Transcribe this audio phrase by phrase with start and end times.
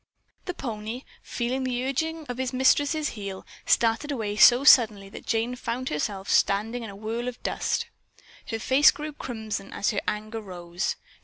[0.45, 5.53] The pony, feeling the urging of his mistress' heel, started away so suddenly that Jane
[5.55, 7.85] found herself standing in a whirl of dust.
[8.47, 10.95] Her face grew crimson as her anger rose.